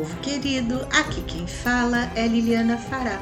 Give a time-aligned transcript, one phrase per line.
[0.00, 3.20] povo querido, aqui quem fala é Liliana Fará.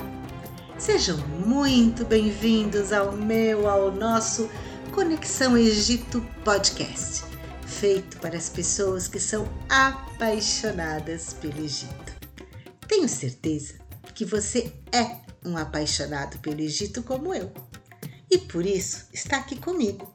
[0.79, 4.49] Sejam muito bem-vindos ao meu, ao nosso
[4.93, 7.25] Conexão Egito Podcast,
[7.67, 12.17] feito para as pessoas que são apaixonadas pelo Egito.
[12.87, 13.75] Tenho certeza
[14.15, 17.53] que você é um apaixonado pelo Egito como eu,
[18.31, 20.15] e por isso está aqui comigo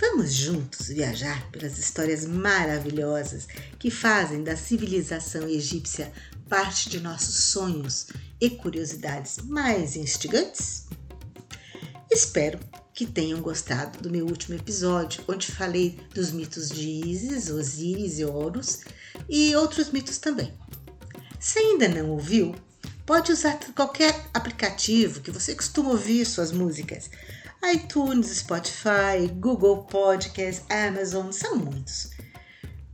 [0.00, 3.48] Vamos juntos viajar pelas histórias maravilhosas
[3.80, 6.12] que fazem da civilização egípcia
[6.48, 8.06] parte de nossos sonhos
[8.40, 10.86] e curiosidades mais instigantes?
[12.08, 12.60] Espero
[12.94, 18.24] que tenham gostado do meu último episódio, onde falei dos mitos de Isis, Osíris e
[18.24, 18.82] Horus
[19.28, 20.54] e outros mitos também.
[21.40, 22.54] Se ainda não ouviu,
[23.04, 27.10] pode usar qualquer aplicativo que você costuma ouvir suas músicas
[27.64, 32.10] iTunes, Spotify, Google Podcasts, Amazon, são muitos.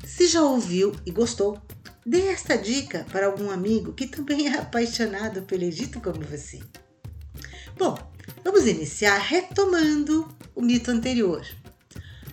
[0.05, 1.61] Se já ouviu e gostou,
[2.05, 6.61] dê esta dica para algum amigo que também é apaixonado pelo Egito como você.
[7.77, 7.97] Bom,
[8.43, 11.45] vamos iniciar retomando o mito anterior.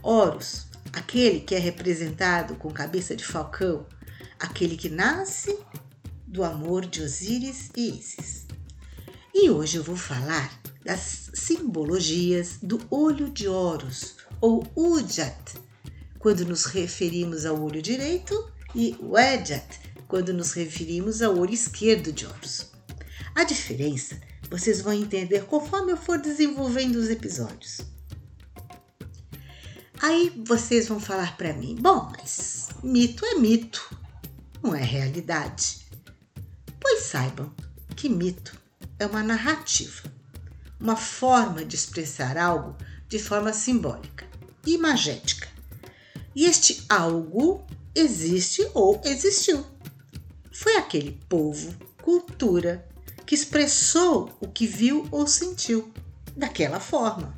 [0.02, 3.86] Horus, aquele que é representado com cabeça de falcão,
[4.40, 5.58] aquele que nasce
[6.28, 8.48] do amor de Osíris e Isis.
[9.34, 15.56] E hoje eu vou falar das simbologias do olho de Horus, ou Ujat,
[16.18, 22.26] quando nos referimos ao olho direito, e Wedjat, quando nos referimos ao olho esquerdo de
[22.26, 22.72] Horus.
[23.36, 27.82] A diferença vocês vão entender conforme eu for desenvolvendo os episódios.
[30.02, 33.98] Aí vocês vão falar para mim: bom, mas mito é mito,
[34.62, 35.88] não é realidade.
[36.80, 37.54] Pois saibam
[37.96, 38.60] que mito
[39.00, 40.12] é uma narrativa
[40.82, 42.76] uma forma de expressar algo
[43.08, 44.26] de forma simbólica,
[44.66, 45.48] imagética.
[46.36, 49.66] E este algo existe ou existiu.
[50.52, 52.88] Foi aquele povo, cultura,
[53.26, 55.94] que expressou o que viu ou sentiu
[56.36, 57.34] daquela forma.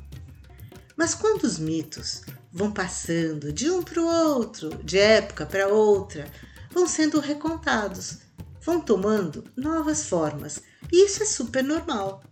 [0.96, 2.22] Mas quando os mitos
[2.52, 6.30] vão passando de um para o outro, de época para outra,
[6.70, 8.18] vão sendo recontados,
[8.60, 10.62] vão tomando novas formas.
[10.92, 12.22] E isso é super normal.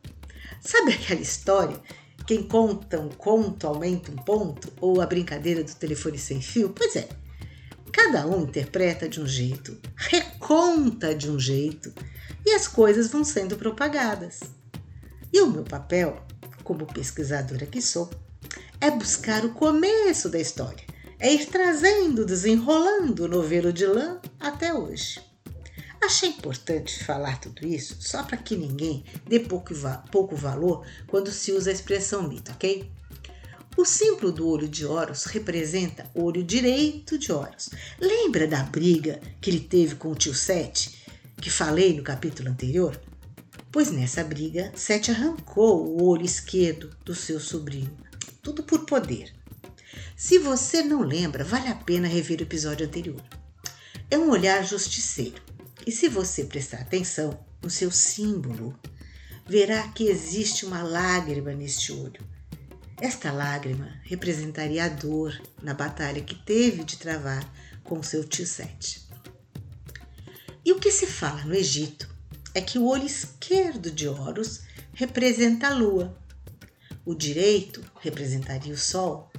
[0.65, 1.77] Sabe aquela história?
[2.25, 4.73] Quem conta um conto aumenta um ponto?
[4.81, 6.71] Ou a brincadeira do telefone sem fio?
[6.71, 7.09] Pois é,
[7.93, 11.93] cada um interpreta de um jeito, reconta de um jeito
[12.47, 14.39] e as coisas vão sendo propagadas.
[15.33, 16.25] E o meu papel,
[16.63, 18.09] como pesquisadora que sou,
[18.81, 20.87] é buscar o começo da história,
[21.19, 25.32] é ir trazendo, desenrolando o novelo de lã até hoje.
[26.03, 29.73] Achei importante falar tudo isso só para que ninguém dê pouco,
[30.11, 32.91] pouco valor quando se usa a expressão mito, ok?
[33.77, 37.71] O símbolo do olho de Horus representa o olho direito de Horus.
[38.01, 41.07] Lembra da briga que ele teve com o tio Sete,
[41.41, 43.01] que falei no capítulo anterior?
[43.71, 47.97] Pois nessa briga, Sete arrancou o olho esquerdo do seu sobrinho.
[48.43, 49.33] Tudo por poder.
[50.17, 53.23] Se você não lembra, vale a pena rever o episódio anterior.
[54.11, 55.41] É um olhar justiceiro
[55.87, 58.79] e se você prestar atenção no seu símbolo,
[59.47, 62.21] verá que existe uma lágrima neste olho.
[63.01, 67.45] Esta lágrima representaria a dor na batalha que teve de travar
[67.83, 69.09] com seu tio Sete.
[70.65, 72.09] E o que se fala no Egito
[72.55, 74.61] é que o olho esquerdo de Horus
[74.95, 76.17] representa a lua,
[77.05, 79.33] o direito representaria o sol,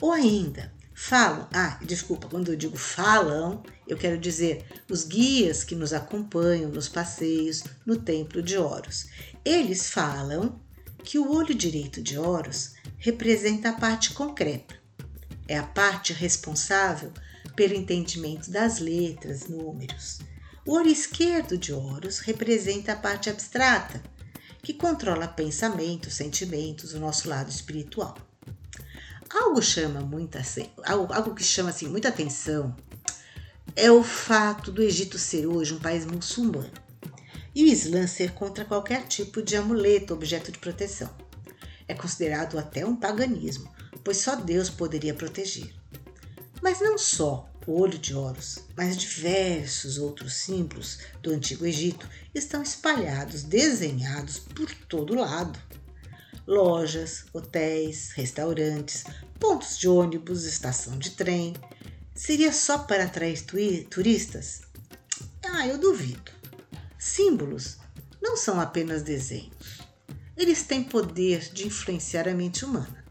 [0.00, 0.72] ou ainda
[1.06, 6.70] falam, ah, desculpa, quando eu digo falam, eu quero dizer os guias que nos acompanham
[6.70, 9.08] nos passeios no templo de Horus.
[9.44, 10.58] Eles falam
[11.02, 14.74] que o olho direito de Horus representa a parte concreta.
[15.46, 17.12] É a parte responsável
[17.54, 20.20] pelo entendimento das letras, números.
[20.66, 24.02] O olho esquerdo de Horus representa a parte abstrata,
[24.62, 28.16] que controla pensamentos, sentimentos, o nosso lado espiritual.
[29.34, 30.40] Algo chama muita
[30.84, 32.74] algo, algo que chama assim muita atenção
[33.74, 36.70] é o fato do Egito ser hoje um país muçulmano
[37.52, 41.10] e o Islã ser contra qualquer tipo de amuleto, objeto de proteção.
[41.88, 43.72] É considerado até um paganismo,
[44.04, 45.74] pois só Deus poderia proteger.
[46.62, 52.62] Mas não só o olho de Horus, mas diversos outros símbolos do Antigo Egito estão
[52.62, 55.58] espalhados, desenhados por todo lado.
[56.46, 59.04] Lojas, hotéis, restaurantes,
[59.40, 61.54] pontos de ônibus, estação de trem,
[62.14, 63.42] Seria só para atrair
[63.90, 64.62] turistas?
[65.44, 66.30] Ah, eu duvido.
[66.96, 67.78] Símbolos
[68.22, 69.80] não são apenas desenhos.
[70.36, 73.04] Eles têm poder de influenciar a mente humana.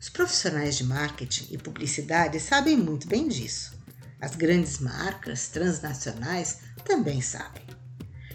[0.00, 3.78] Os profissionais de marketing e publicidade sabem muito bem disso.
[4.20, 7.62] As grandes marcas transnacionais também sabem.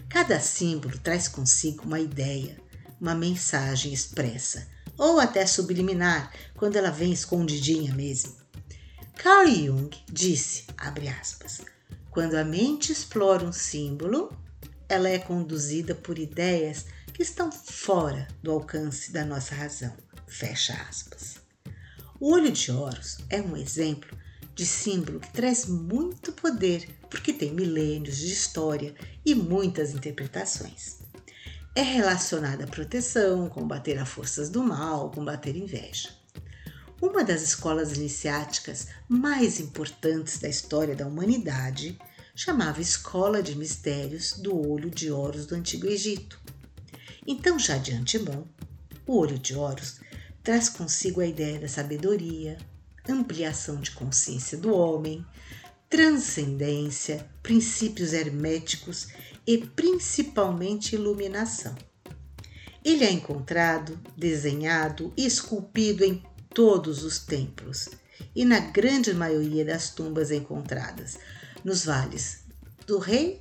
[0.08, 2.56] Cada símbolo traz consigo uma ideia,
[3.04, 4.66] uma mensagem expressa,
[4.96, 8.34] ou até subliminar, quando ela vem escondidinha mesmo.
[9.14, 10.64] Carl Jung disse,
[11.20, 11.60] aspas,
[12.10, 14.34] quando a mente explora um símbolo,
[14.88, 19.94] ela é conduzida por ideias que estão fora do alcance da nossa razão.
[20.26, 21.34] Fecha aspas.
[22.18, 24.16] O olho de Horus é um exemplo
[24.54, 28.94] de símbolo que traz muito poder, porque tem milênios de história
[29.26, 31.03] e muitas interpretações.
[31.76, 36.08] É relacionada à proteção, combater as forças do mal, combater inveja.
[37.02, 41.98] Uma das escolas iniciáticas mais importantes da história da humanidade
[42.32, 46.40] chamava Escola de Mistérios do Olho de Horus do Antigo Egito.
[47.26, 48.46] Então, já de antemão,
[49.04, 50.00] o Olho de Horus
[50.44, 52.56] traz consigo a ideia da sabedoria,
[53.08, 55.26] ampliação de consciência do homem,
[55.90, 59.08] transcendência, princípios herméticos
[59.46, 61.74] e principalmente iluminação.
[62.84, 67.88] Ele é encontrado, desenhado e esculpido em todos os templos
[68.34, 71.18] e na grande maioria das tumbas encontradas
[71.64, 72.44] nos vales
[72.86, 73.40] do rei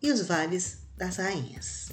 [0.00, 1.88] e os vales das rainhas.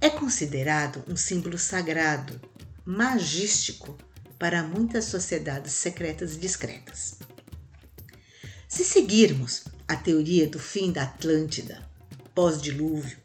[0.00, 2.40] É considerado um símbolo sagrado,
[2.84, 3.96] magístico
[4.38, 7.18] para muitas sociedades secretas e discretas.
[8.66, 11.86] Se seguirmos a teoria do fim da Atlântida,
[12.34, 13.18] pós-dilúvio,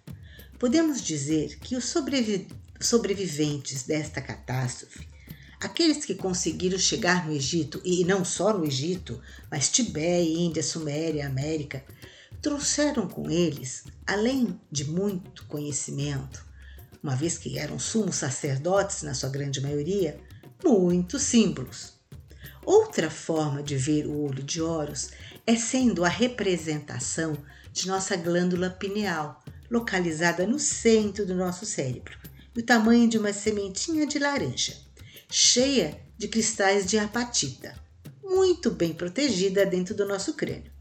[0.60, 2.48] podemos dizer que os sobrevi
[2.80, 5.08] sobreviventes desta catástrofe,
[5.60, 9.20] aqueles que conseguiram chegar no Egito, e não só no Egito,
[9.50, 11.84] mas Tibete, Índia, Suméria, América,
[12.42, 16.46] trouxeram com eles, além de muito conhecimento,
[17.02, 20.20] uma vez que eram sumos sacerdotes na sua grande maioria,
[20.64, 21.94] muitos símbolos.
[22.66, 25.12] Outra forma de ver o olho de Horus
[25.48, 27.36] é sendo a representação
[27.74, 32.16] de nossa glândula pineal, localizada no centro do nosso cérebro,
[32.54, 34.78] do tamanho de uma sementinha de laranja,
[35.28, 37.74] cheia de cristais de apatita,
[38.24, 40.72] muito bem protegida dentro do nosso crânio.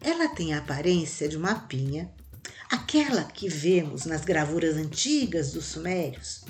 [0.00, 2.10] Ela tem a aparência de uma pinha,
[2.68, 6.44] aquela que vemos nas gravuras antigas dos sumérios,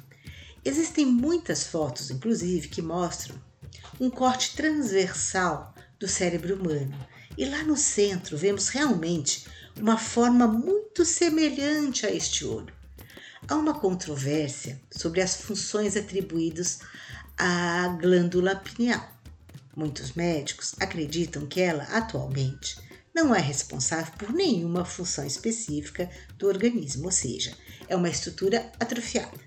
[0.69, 3.41] Existem muitas fotos, inclusive, que mostram
[3.99, 6.95] um corte transversal do cérebro humano.
[7.39, 9.47] E lá no centro vemos realmente
[9.77, 12.75] uma forma muito semelhante a este olho.
[13.47, 16.81] Há uma controvérsia sobre as funções atribuídas
[17.37, 19.09] à glândula pineal.
[19.77, 22.77] Muitos médicos acreditam que ela, atualmente,
[23.15, 27.55] não é responsável por nenhuma função específica do organismo, ou seja,
[27.87, 29.39] é uma estrutura atrofiada.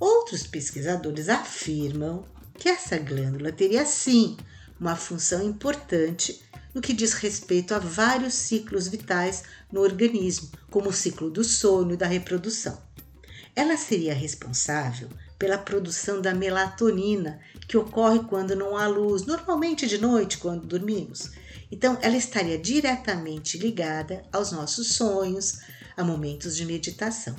[0.00, 2.26] Outros pesquisadores afirmam
[2.58, 4.36] que essa glândula teria sim
[4.80, 6.42] uma função importante
[6.74, 11.92] no que diz respeito a vários ciclos vitais no organismo, como o ciclo do sono
[11.92, 12.80] e da reprodução.
[13.54, 15.08] Ela seria responsável
[15.38, 21.32] pela produção da melatonina, que ocorre quando não há luz, normalmente de noite, quando dormimos.
[21.70, 25.58] Então, ela estaria diretamente ligada aos nossos sonhos,
[25.96, 27.34] a momentos de meditação.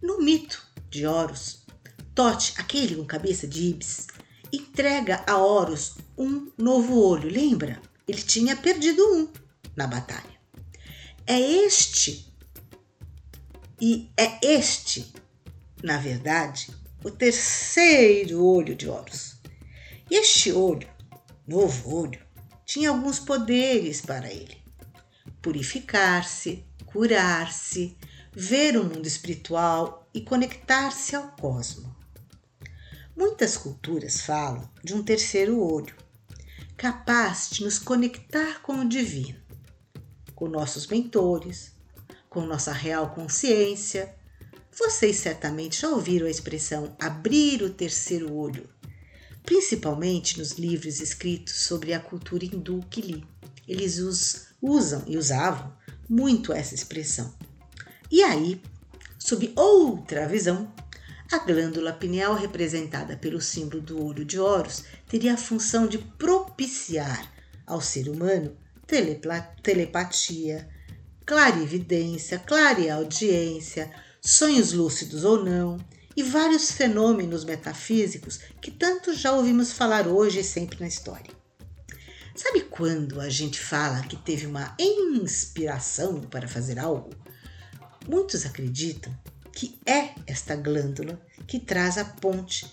[0.00, 1.66] No mito de Horus,
[2.14, 4.06] Tote, aquele com cabeça de Ibis,
[4.52, 7.30] entrega a Horus um novo olho.
[7.30, 7.80] Lembra?
[8.06, 9.28] Ele tinha perdido um
[9.76, 10.38] na batalha.
[11.26, 12.28] É este
[13.80, 15.12] e é este,
[15.84, 16.74] na verdade,
[17.04, 19.36] o terceiro olho de Horus.
[20.10, 20.88] E este olho,
[21.46, 22.18] novo olho,
[22.64, 24.56] tinha alguns poderes para ele:
[25.40, 27.96] purificar-se, curar-se,
[28.32, 31.97] ver o mundo espiritual e conectar-se ao cosmo.
[33.18, 35.92] Muitas culturas falam de um terceiro olho,
[36.76, 39.36] capaz de nos conectar com o divino,
[40.36, 41.72] com nossos mentores,
[42.30, 44.14] com nossa real consciência.
[44.70, 48.70] Vocês certamente já ouviram a expressão abrir o terceiro olho,
[49.44, 53.24] principalmente nos livros escritos sobre a cultura hindu que li.
[53.66, 53.98] Eles
[54.62, 55.76] usam e usavam
[56.08, 57.34] muito essa expressão.
[58.12, 58.62] E aí,
[59.18, 60.72] sob outra visão,
[61.30, 67.30] a glândula pineal, representada pelo símbolo do olho de Horus, teria a função de propiciar
[67.66, 68.56] ao ser humano
[69.62, 70.66] telepatia,
[71.26, 75.78] clarividência, clareaudiência, sonhos lúcidos ou não,
[76.16, 81.36] e vários fenômenos metafísicos que tanto já ouvimos falar hoje e sempre na história.
[82.34, 87.10] Sabe quando a gente fala que teve uma inspiração para fazer algo?
[88.08, 89.14] Muitos acreditam
[89.58, 92.64] que é esta glândula que traz a ponte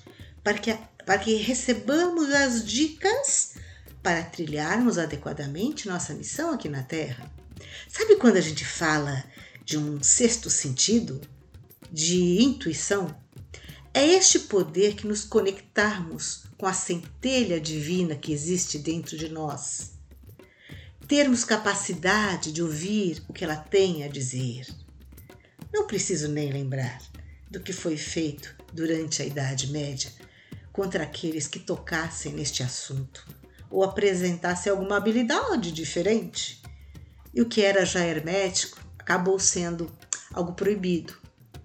[0.44, 0.72] para que,
[1.04, 3.56] para que recebamos as dicas
[4.04, 7.28] para trilharmos adequadamente nossa missão aqui na Terra.
[7.90, 9.24] Sabe quando a gente fala
[9.66, 11.20] de um sexto sentido,
[11.92, 13.20] de intuição?
[13.92, 19.94] É este poder que nos conectarmos com a centelha divina que existe dentro de nós.
[21.08, 24.68] Termos capacidade de ouvir o que ela tem a dizer.
[25.76, 27.02] Não preciso nem lembrar
[27.52, 30.10] do que foi feito durante a Idade Média
[30.72, 33.28] contra aqueles que tocassem neste assunto
[33.70, 36.64] ou apresentassem alguma habilidade diferente.
[37.34, 39.92] E o que era já hermético acabou sendo
[40.32, 41.14] algo proibido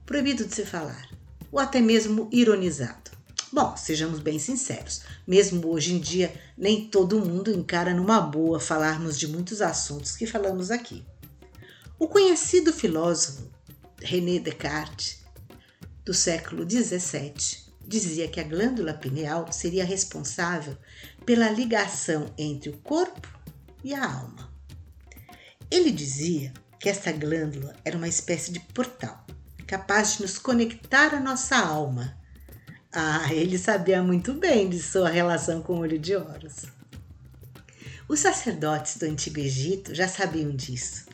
[0.05, 1.09] proibido de se falar,
[1.53, 3.13] ou até mesmo ironizado.
[3.53, 9.17] Bom, sejamos bem sinceros, mesmo hoje em dia, nem todo mundo encara numa boa falarmos
[9.17, 11.07] de muitos assuntos que falamos aqui.
[11.97, 13.60] O conhecido filósofo
[14.03, 15.19] René Descartes,
[16.05, 17.35] do século XVII,
[17.87, 20.77] dizia que a glândula pineal seria responsável
[21.27, 23.29] pela ligação entre o corpo
[23.85, 24.51] e a alma.
[25.71, 29.25] Ele dizia que essa glândula era uma espécie de portal,
[29.67, 32.17] capaz de nos conectar à nossa alma.
[32.93, 36.65] Ah, ele sabia muito bem de sua relação com o olho de Horus.
[38.09, 41.10] Os sacerdotes do Antigo Egito já sabiam disso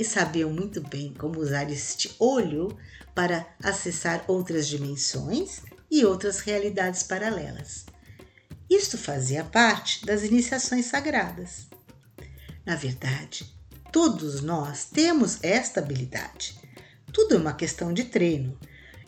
[0.00, 2.76] e sabiam muito bem como usar este olho
[3.14, 7.86] para acessar outras dimensões e outras realidades paralelas.
[8.68, 11.68] Isto fazia parte das iniciações sagradas.
[12.66, 13.54] Na verdade,
[13.92, 16.60] todos nós temos esta habilidade
[17.12, 18.56] tudo é uma questão de treino.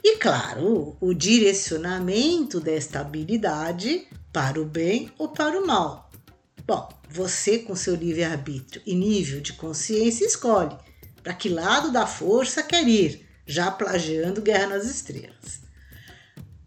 [0.02, 6.11] E claro, o direcionamento desta habilidade para o bem ou para o mal.
[6.66, 10.76] Bom, você com seu livre-arbítrio e nível de consciência escolhe
[11.23, 15.61] para que lado da força quer ir, já plagiando Guerra nas Estrelas.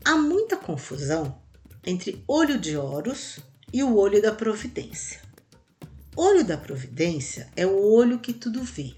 [0.04, 1.42] Há muita confusão
[1.86, 3.40] entre olho de Horus
[3.72, 5.22] e o olho da providência.
[6.16, 8.96] Olho da providência é o olho que tudo vê,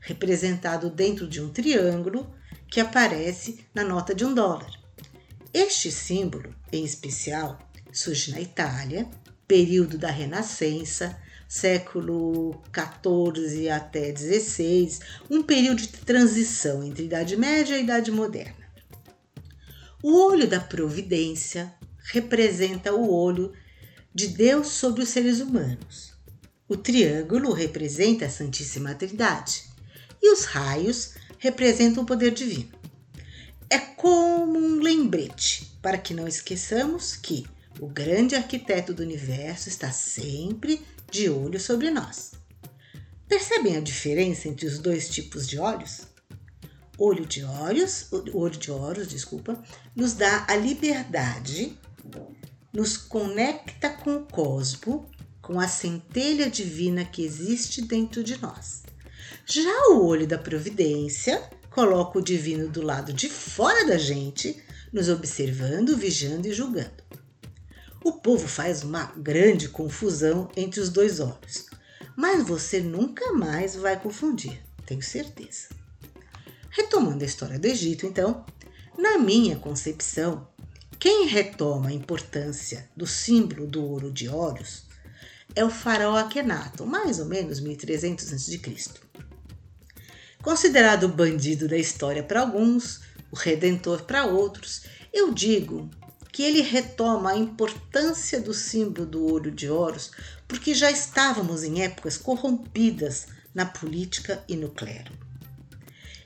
[0.00, 2.32] representado dentro de um triângulo
[2.68, 4.70] que aparece na nota de um dólar.
[5.52, 7.58] Este símbolo, em especial,
[7.92, 9.08] surge na Itália,
[9.52, 11.14] período da Renascença,
[11.46, 18.66] século XIV até XVI, um período de transição entre Idade Média e Idade Moderna.
[20.02, 23.52] O olho da providência representa o olho
[24.14, 26.14] de Deus sobre os seres humanos.
[26.66, 29.64] O triângulo representa a Santíssima Trindade
[30.22, 32.72] e os raios representam o poder divino.
[33.68, 37.44] É como um lembrete para que não esqueçamos que
[37.80, 42.32] o grande arquiteto do universo está sempre de olho sobre nós.
[43.28, 46.02] Percebem a diferença entre os dois tipos de olhos?
[46.98, 49.62] Olho de olhos, olho de olhos, desculpa,
[49.96, 51.78] nos dá a liberdade,
[52.72, 55.10] nos conecta com o cosmo,
[55.40, 58.82] com a centelha divina que existe dentro de nós.
[59.46, 64.62] Já o olho da providência coloca o divino do lado de fora da gente,
[64.92, 67.02] nos observando, vigiando e julgando.
[68.04, 71.66] O povo faz uma grande confusão entre os dois olhos,
[72.16, 75.68] mas você nunca mais vai confundir, tenho certeza.
[76.70, 78.44] Retomando a história do Egito, então,
[78.98, 80.48] na minha concepção,
[80.98, 84.84] quem retoma a importância do símbolo do ouro de Horus
[85.54, 88.60] é o faraó Akhenaton, mais ou menos 1300 a.C.
[90.42, 94.82] Considerado o bandido da história para alguns, o redentor para outros,
[95.12, 95.88] eu digo
[96.32, 100.10] que ele retoma a importância do símbolo do ouro de Horus
[100.48, 105.12] porque já estávamos em épocas corrompidas na política e no clero.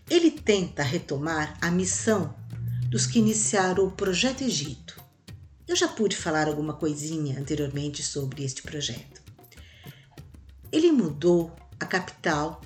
[0.08, 2.34] Ele tenta retomar a missão
[2.88, 5.02] dos que iniciaram o Projeto Egito.
[5.66, 9.20] Eu já pude falar alguma coisinha anteriormente sobre este projeto.
[10.70, 12.62] Ele mudou a capital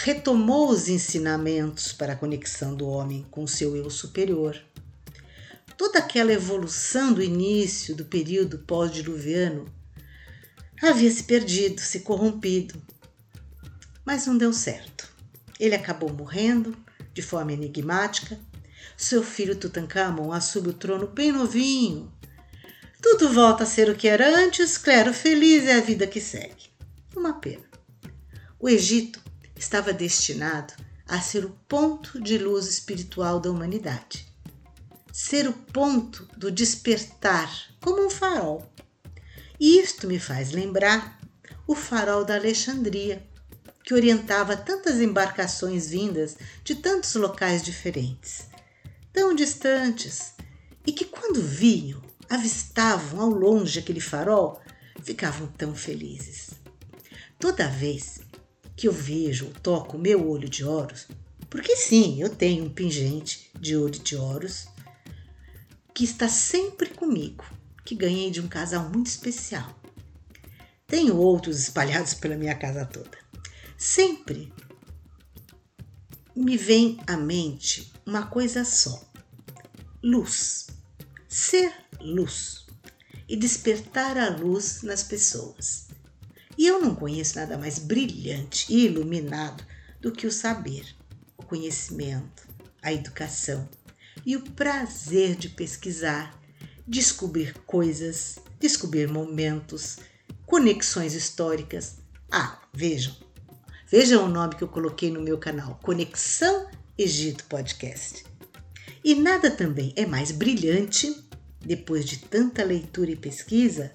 [0.00, 4.56] retomou os ensinamentos para a conexão do homem com seu eu superior.
[5.78, 9.64] Toda aquela evolução do início do período pós-diluviano
[10.82, 12.82] havia se perdido, se corrompido.
[14.04, 15.08] Mas não deu certo.
[15.58, 16.76] Ele acabou morrendo
[17.14, 18.36] de forma enigmática.
[18.96, 22.12] Seu filho Tutankhamon assume o trono bem novinho.
[23.00, 26.70] Tudo volta a ser o que era antes, clero feliz é a vida que segue.
[27.16, 27.62] Uma pena.
[28.58, 29.22] O Egito
[29.54, 30.74] estava destinado
[31.06, 34.27] a ser o ponto de luz espiritual da humanidade,
[35.20, 38.64] ser o ponto do despertar, como um farol.
[39.58, 41.18] E isto me faz lembrar
[41.66, 43.26] o farol da Alexandria,
[43.82, 48.46] que orientava tantas embarcações vindas de tantos locais diferentes,
[49.12, 50.34] tão distantes,
[50.86, 54.62] e que quando vinham, avistavam ao longe aquele farol,
[55.02, 56.50] ficavam tão felizes.
[57.40, 58.20] Toda vez
[58.76, 61.08] que eu vejo ou toco meu olho de ouros,
[61.50, 64.68] porque sim, eu tenho um pingente de olho de ouros
[65.98, 67.44] que está sempre comigo,
[67.84, 69.76] que ganhei de um casal muito especial.
[70.86, 73.18] Tenho outros espalhados pela minha casa toda.
[73.76, 74.52] Sempre
[76.36, 79.10] me vem à mente uma coisa só:
[80.00, 80.68] luz.
[81.28, 82.64] Ser luz
[83.28, 85.88] e despertar a luz nas pessoas.
[86.56, 89.66] E eu não conheço nada mais brilhante e iluminado
[90.00, 90.94] do que o saber,
[91.36, 92.46] o conhecimento,
[92.80, 93.68] a educação
[94.24, 96.38] e o prazer de pesquisar,
[96.86, 99.98] descobrir coisas, descobrir momentos,
[100.46, 101.98] conexões históricas.
[102.30, 103.14] Ah, vejam,
[103.90, 108.24] vejam o nome que eu coloquei no meu canal: Conexão Egito Podcast.
[109.04, 111.24] E nada também é mais brilhante,
[111.60, 113.92] depois de tanta leitura e pesquisa,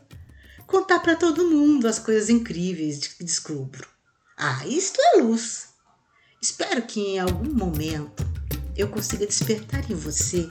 [0.66, 3.88] contar para todo mundo as coisas incríveis que descubro.
[4.38, 5.70] Ah, isto é luz.
[6.42, 8.33] Espero que em algum momento
[8.76, 10.50] eu consiga despertar em você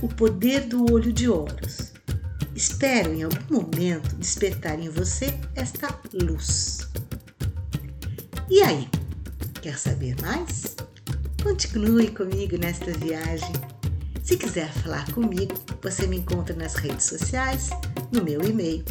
[0.00, 1.92] o poder do olho de ouros.
[2.54, 6.88] Espero em algum momento despertar em você esta luz.
[8.50, 8.88] E aí,
[9.60, 10.76] quer saber mais?
[11.42, 13.52] Continue comigo nesta viagem.
[14.22, 17.70] Se quiser falar comigo, você me encontra nas redes sociais,
[18.12, 18.84] no meu e-mail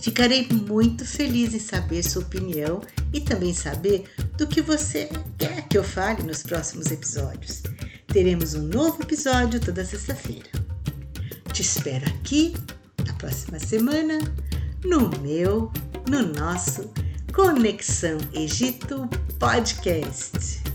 [0.00, 2.80] Ficarei muito feliz em saber sua opinião
[3.12, 4.04] e também saber
[4.38, 7.62] do que você quer que eu fale nos próximos episódios.
[8.06, 10.48] Teremos um novo episódio toda sexta-feira.
[11.52, 12.54] Te espero aqui
[13.04, 14.18] na próxima semana
[14.84, 15.72] no meu,
[16.08, 16.88] no nosso
[17.32, 19.08] Conexão Egito
[19.40, 20.67] Podcast.